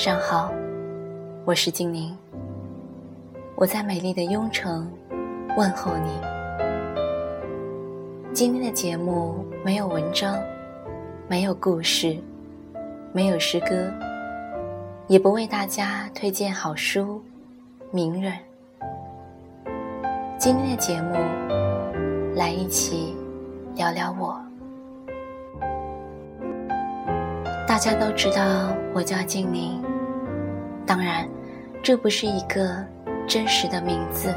[0.00, 0.50] 上好，
[1.44, 2.16] 我是静宁。
[3.54, 4.90] 我在美丽的雍城
[5.58, 6.10] 问候你。
[8.32, 10.38] 今天的节目没有文章，
[11.28, 12.16] 没有故事，
[13.12, 13.92] 没有诗歌，
[15.06, 17.20] 也不为大家推荐好书、
[17.90, 18.32] 名人。
[20.38, 21.14] 今天的节目，
[22.34, 23.14] 来一起
[23.74, 24.40] 聊聊我。
[27.68, 29.80] 大家都知道我叫静宁，
[30.90, 31.24] 当然，
[31.84, 32.84] 这不是一个
[33.24, 34.34] 真实的名字。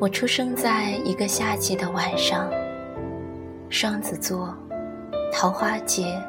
[0.00, 2.50] 我出生在一个夏季的晚上，
[3.70, 4.52] 双子座，
[5.32, 6.20] 桃花节，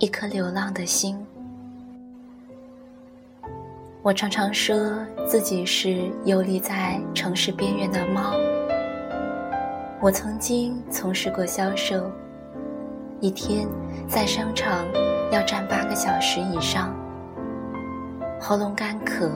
[0.00, 1.16] 一颗流浪的心。
[4.02, 8.34] 我常常说自己是游离在城市边缘的猫。
[10.00, 12.10] 我曾经从事过销售。
[13.20, 13.68] 一天
[14.08, 14.84] 在商场
[15.30, 16.92] 要站八个小时以上，
[18.48, 19.28] 喉咙干渴，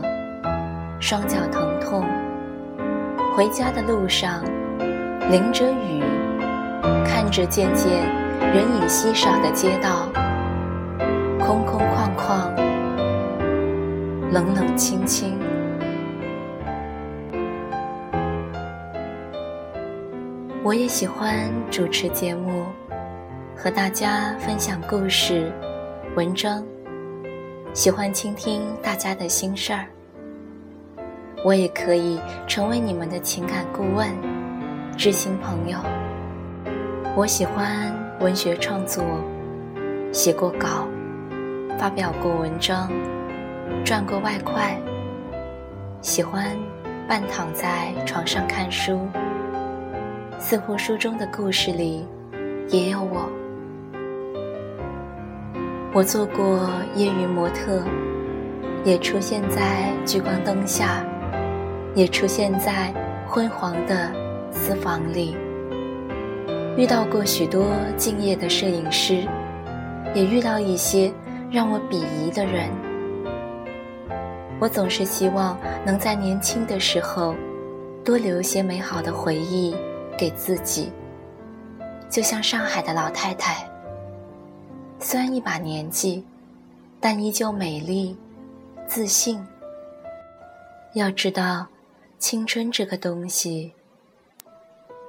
[1.00, 2.06] 双脚疼痛。
[3.34, 4.44] 回家的路上，
[5.28, 6.00] 淋着雨，
[7.05, 7.91] 看着渐渐
[8.55, 10.06] 人影稀少的街道，
[11.41, 12.55] 空空旷旷，
[14.31, 15.36] 冷冷清清。
[20.62, 22.64] 我也喜欢主持节目。
[23.56, 25.50] 和大家分享故事、
[26.14, 26.64] 文章，
[27.72, 29.86] 喜欢倾听大家的心事儿。
[31.44, 34.10] 我也可以成为你们的情感顾问、
[34.96, 35.78] 知心朋友。
[37.16, 39.04] 我喜欢文学创作，
[40.12, 40.88] 写过稿，
[41.78, 42.91] 发表过文章，
[43.84, 44.76] 赚过外快。
[46.02, 46.56] 喜欢
[47.06, 49.06] 半躺在床上看书，
[50.41, 52.04] 似乎书中的故事里
[52.68, 53.30] 也有我。
[55.93, 57.83] 我做过业余模特，
[58.84, 61.05] 也出现在聚光灯下，
[61.97, 62.95] 也出现在
[63.27, 64.09] 昏黄的
[64.53, 65.37] 私房里。
[66.77, 69.27] 遇到过许多敬业的摄影师，
[70.15, 71.12] 也遇到一些
[71.51, 72.71] 让我鄙夷的人。
[74.61, 77.34] 我总是希望能在年轻的时候，
[78.05, 79.75] 多留些美好的回忆
[80.17, 80.93] 给自己，
[82.09, 83.69] 就像上海的老太太。
[85.03, 86.22] 虽然一把年纪，
[87.00, 88.15] 但依旧美丽、
[88.87, 89.43] 自信。
[90.93, 91.66] 要知道，
[92.19, 93.72] 青春这个东西，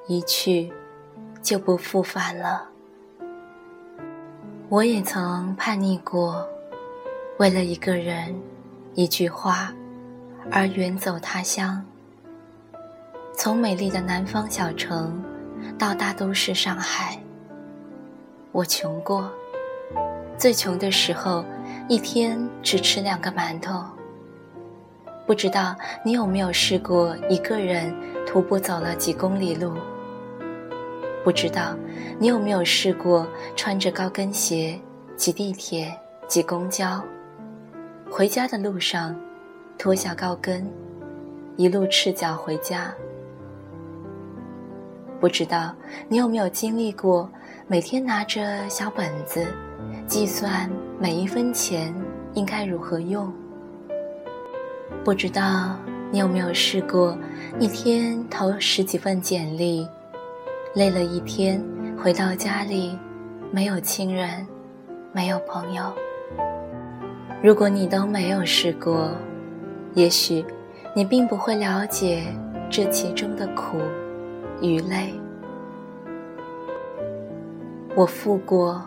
[0.07, 0.71] 一去
[1.41, 2.69] 就不复返了。
[4.69, 6.47] 我也曾叛逆过，
[7.37, 8.33] 为了一个人、
[8.93, 9.73] 一句话，
[10.49, 11.85] 而远走他乡。
[13.33, 15.21] 从美丽的南方小城，
[15.77, 17.21] 到大都市上海，
[18.53, 19.29] 我穷过。
[20.41, 21.45] 最穷的时候，
[21.87, 23.85] 一天只吃两个馒头。
[25.27, 27.93] 不知道你有没有试过一个人
[28.25, 29.75] 徒步走了几公里路？
[31.23, 31.77] 不知道
[32.17, 34.81] 你有没有试过穿着高跟鞋
[35.15, 35.95] 挤地铁、
[36.27, 36.99] 挤公交？
[38.09, 39.15] 回家的路上，
[39.77, 40.67] 脱下高跟，
[41.55, 42.91] 一路赤脚回家。
[45.19, 45.75] 不知道
[46.07, 47.29] 你有没有经历过
[47.67, 49.45] 每天拿着小本子？
[50.11, 51.95] 计算每一分钱
[52.33, 53.31] 应该如何用？
[55.05, 55.77] 不知道
[56.11, 57.17] 你有没有试过
[57.59, 59.87] 一天投十几份简历，
[60.73, 61.63] 累了一天
[61.97, 62.99] 回到家里，
[63.51, 64.45] 没有亲人，
[65.13, 65.85] 没有朋友。
[67.41, 69.11] 如果你都没有试过，
[69.93, 70.43] 也许
[70.93, 72.25] 你并不会了解
[72.69, 73.77] 这其中的苦
[74.61, 75.13] 与累。
[77.95, 78.85] 我付过。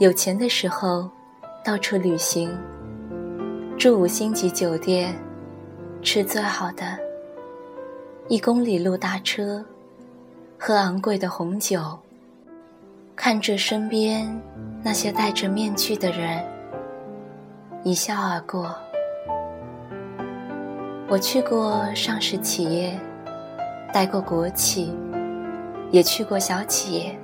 [0.00, 1.10] 有钱的时候，
[1.62, 2.50] 到处旅行，
[3.78, 5.14] 住五星级酒店，
[6.00, 6.98] 吃最好的，
[8.26, 9.62] 一公里路搭车，
[10.58, 11.98] 喝昂贵的红酒，
[13.14, 14.26] 看着身边
[14.82, 16.42] 那些戴着面具的人，
[17.84, 18.74] 一笑而过。
[21.10, 22.98] 我去过上市企业，
[23.92, 24.96] 待过国企，
[25.90, 27.19] 也去过小企业。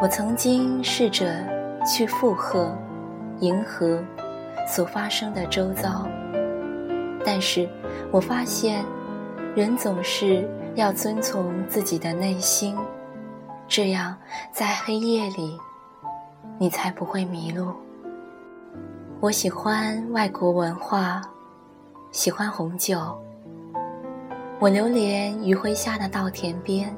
[0.00, 1.44] 我曾经试着
[1.84, 2.72] 去附和、
[3.40, 4.00] 迎合
[4.64, 6.08] 所发生的周遭，
[7.24, 7.68] 但是
[8.12, 8.84] 我发现，
[9.56, 12.76] 人总是要遵从自己的内心，
[13.66, 14.16] 这样
[14.52, 15.58] 在黑夜里，
[16.58, 17.72] 你才不会迷路。
[19.18, 21.20] 我喜欢外国文化，
[22.12, 23.00] 喜欢红酒。
[24.60, 26.96] 我流连余晖下的稻田边，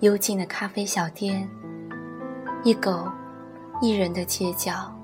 [0.00, 1.48] 幽静的咖啡小店。
[2.62, 3.10] 一狗，
[3.80, 4.94] 一人的街角，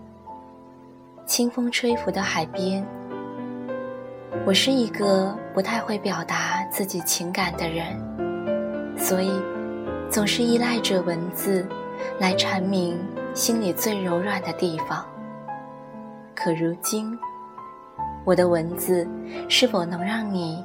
[1.24, 2.86] 清风吹拂的海边。
[4.44, 7.98] 我是一个不太会表达自己情感的人，
[8.98, 9.32] 所以
[10.10, 11.66] 总是依赖着文字
[12.20, 12.98] 来阐明
[13.32, 15.02] 心里最柔软的地方。
[16.34, 17.18] 可如今，
[18.26, 19.08] 我的文字
[19.48, 20.62] 是否能让你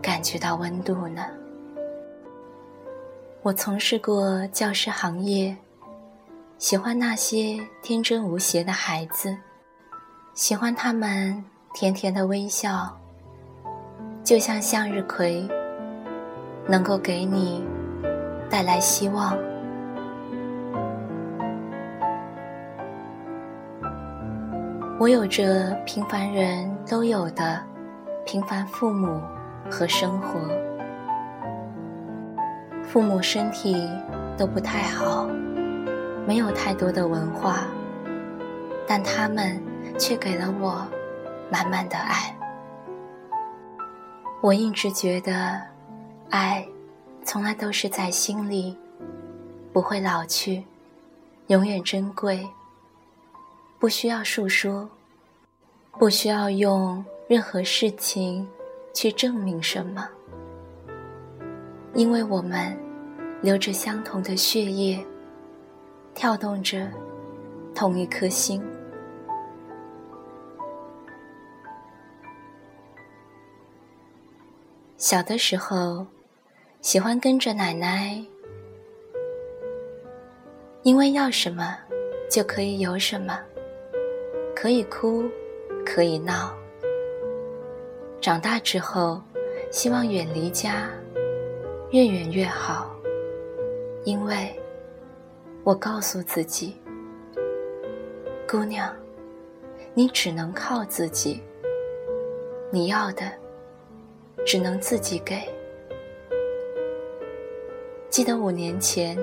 [0.00, 1.22] 感觉到温度呢？
[3.42, 5.54] 我从事过教师行业，
[6.60, 9.34] 喜欢那些天真无邪的孩子，
[10.34, 11.42] 喜欢他们
[11.72, 12.94] 甜甜的微笑。
[14.22, 15.48] 就像向日葵，
[16.68, 17.64] 能够给你
[18.50, 19.34] 带来希望。
[24.98, 27.58] 我有着平凡人都有的
[28.26, 29.18] 平凡父母
[29.70, 30.38] 和生活。
[32.82, 33.88] 父母身体
[34.36, 35.26] 都不太好，
[36.26, 37.66] 没有太多的文化，
[38.86, 39.60] 但他们
[39.98, 40.86] 却给了我
[41.50, 42.36] 满满的爱。
[44.40, 45.60] 我一直觉得，
[46.30, 46.66] 爱
[47.24, 48.76] 从来都是在心里，
[49.72, 50.64] 不会老去，
[51.48, 52.48] 永远珍贵。
[53.78, 54.88] 不需要诉说，
[55.98, 58.46] 不需要用任何事情
[58.94, 60.06] 去证明什么，
[61.94, 62.76] 因为我们
[63.42, 65.04] 流着相同的血液，
[66.20, 66.86] 跳动着
[67.74, 68.62] 同一颗心。
[74.98, 76.06] 小的时候，
[76.82, 78.22] 喜欢跟着奶奶，
[80.82, 81.78] 因为要什么
[82.30, 83.40] 就可以有什么，
[84.54, 85.24] 可以哭，
[85.86, 86.54] 可以闹。
[88.20, 89.22] 长大之后，
[89.70, 90.90] 希望远离家，
[91.92, 92.94] 越远越好，
[94.04, 94.54] 因为
[95.62, 96.76] 我告诉自己，
[98.48, 98.90] 姑娘，
[99.94, 101.42] 你只能靠自己，
[102.70, 103.30] 你要的。
[104.46, 105.38] 只能自己给。
[108.08, 109.16] 记得五年前，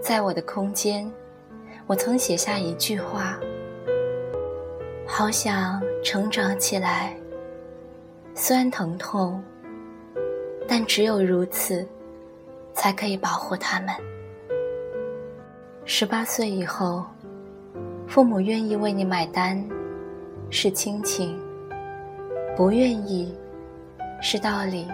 [0.00, 1.12] 在我的空间，
[1.88, 3.40] 我曾写下一句话
[5.04, 7.16] ：“好想成长起来，
[8.36, 9.42] 虽然疼痛，
[10.68, 11.84] 但只有如此，
[12.72, 13.92] 才可以保护他们。”
[15.88, 17.04] 十八岁以后，
[18.08, 19.64] 父母愿意为你买单，
[20.50, 21.38] 是亲情；
[22.56, 23.32] 不愿意。
[24.20, 24.88] 是道理。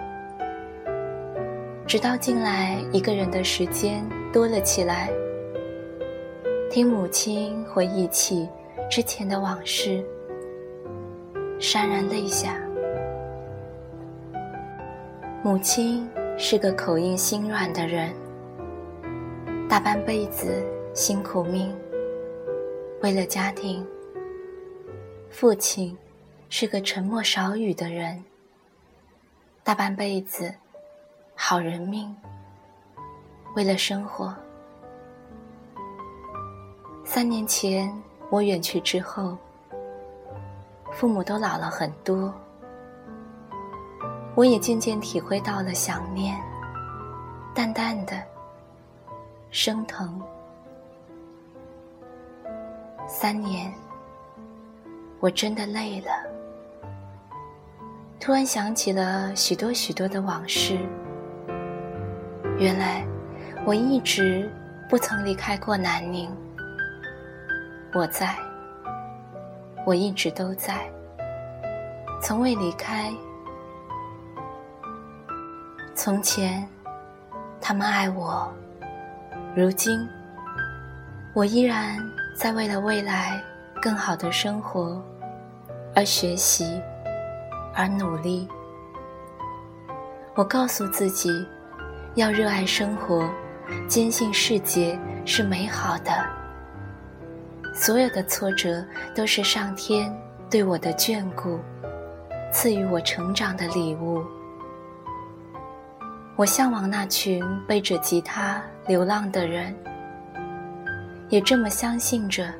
[1.87, 5.09] 直到近来，一个人的时间多了起来，
[6.69, 8.47] 听母亲回忆起
[8.87, 10.03] 之前的往事，
[11.59, 12.55] 潸然泪下。
[15.41, 16.07] 母亲
[16.37, 18.13] 是个口硬心软的人，
[19.67, 20.63] 大半辈子
[20.93, 21.75] 辛苦命，
[23.01, 23.83] 为了家庭。
[25.31, 25.97] 父亲
[26.49, 28.23] 是个沉默少语的人。
[29.63, 30.53] 大半辈子，
[31.33, 32.15] 好人命。
[33.55, 34.35] 为了生活，
[37.03, 37.91] 三年前
[38.29, 39.35] 我远去之后，
[40.91, 42.31] 父母都老了很多，
[44.35, 46.39] 我也渐渐体会到了想念，
[47.55, 48.21] 淡淡的，
[49.49, 50.21] 生疼。
[53.15, 53.71] 三年，
[55.19, 56.07] 我真的累了。
[58.19, 60.79] 突然想起了许多许多的往事。
[62.57, 63.05] 原来
[63.65, 64.51] 我一直
[64.89, 66.27] 不曾离开过南宁。
[67.93, 68.35] 我在，
[69.85, 70.91] 我一直都在，
[72.19, 73.13] 从未离开。
[75.93, 76.67] 从前，
[77.61, 78.51] 他们爱我；
[79.55, 80.09] 如今，
[81.35, 82.03] 我依然
[82.35, 83.41] 在为了未来
[83.81, 85.01] 更好的生活
[85.95, 86.81] 而学习。
[87.75, 88.47] 而努力，
[90.35, 91.43] 我告诉自己，
[92.13, 93.27] 要热爱生活，
[93.87, 96.11] 坚信世界是美好的。
[97.73, 98.85] 所有的挫折
[99.15, 100.15] 都是上天
[100.51, 101.59] 对我的眷顾，
[102.51, 104.23] 赐予我成长的礼物。
[106.35, 109.75] 我向往那群背着吉他流浪的人，
[111.33, 112.53] 也这么相信着，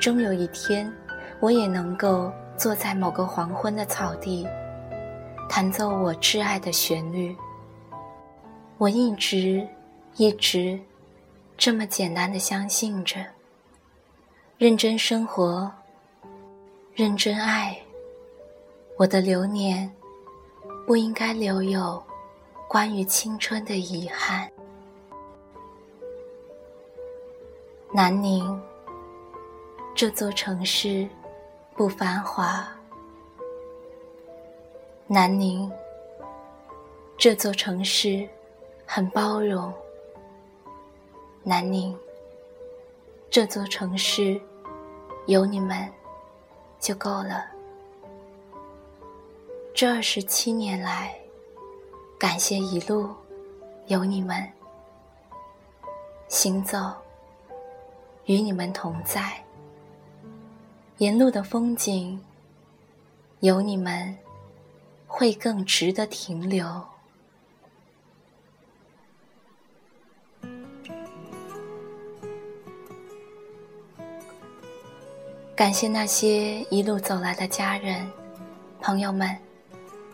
[0.00, 0.92] 终有一天，
[1.38, 2.32] 我也能够。
[2.56, 4.44] 坐在某个黄昏的草地，
[5.48, 7.32] 弹奏我挚爱的旋律。
[8.78, 9.64] 我一直
[10.16, 10.76] 一直
[11.56, 13.24] 这么简单的相信着：
[14.56, 15.70] 认真生活，
[16.96, 17.78] 认真爱。
[18.96, 19.88] 我的流年
[20.84, 22.02] 不应该留有
[22.66, 24.50] 关于青春的遗憾。
[27.92, 28.60] 南宁
[29.94, 31.08] 这座城市。
[31.78, 32.66] 不繁华。
[35.06, 35.70] 南宁
[37.16, 38.28] 这座城市
[38.84, 39.72] 很包容。
[41.44, 41.96] 南宁
[43.30, 44.40] 这座城市
[45.26, 45.88] 有你们
[46.80, 47.46] 就够了。
[49.72, 51.16] 这二十七年来，
[52.18, 53.08] 感谢一路
[53.86, 54.52] 有你们，
[56.26, 56.92] 行走
[58.28, 59.44] 与你们同在，
[60.98, 62.24] 沿路的风景
[63.40, 64.16] 有你们。
[65.10, 66.86] 会更值得停留。
[75.56, 78.06] 感谢那些一路走来的家人、
[78.82, 79.34] 朋友们，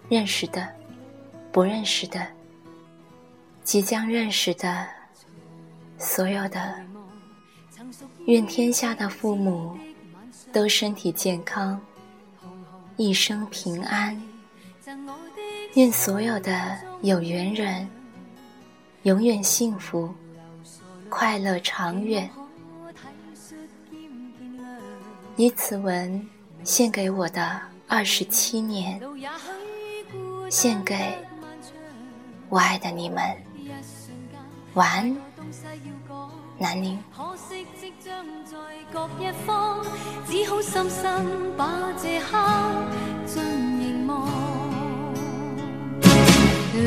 [0.08, 0.66] 认识的、
[1.50, 2.24] 不认识的、
[3.64, 4.86] 即将认识的，
[5.98, 6.93] 所有的。
[8.26, 9.76] 愿天下的父母
[10.52, 11.78] 都身体健康，
[12.96, 14.20] 一生平安。
[15.74, 17.86] 愿所有的有缘人
[19.02, 20.12] 永远幸福、
[21.10, 22.30] 快乐长远。
[25.36, 26.26] 以此文
[26.62, 28.98] 献给我的二十七年，
[30.48, 31.14] 献给
[32.48, 33.22] 我爱的你们。
[34.74, 35.16] 晚安，
[36.58, 36.98] 南宁。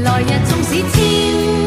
[0.03, 1.66] 来日纵使千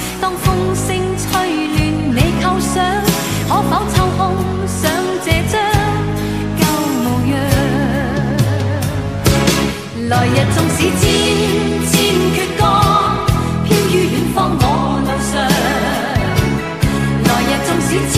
[0.21, 1.29] 当风声吹
[1.67, 1.77] 乱
[2.15, 2.73] 你构想，
[3.49, 4.19] 可否抽空
[4.67, 4.79] 想
[5.25, 5.53] 这张
[6.59, 6.61] 旧
[7.01, 7.33] 模样？
[10.09, 11.03] 来日纵使千
[11.89, 11.91] 千
[12.35, 12.61] 阙歌
[13.65, 14.63] 飘于远方我
[15.01, 15.33] 路上，
[17.25, 18.15] 来日纵使千。